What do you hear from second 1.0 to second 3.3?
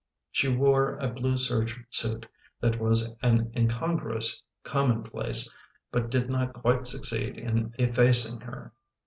blue serge suit that was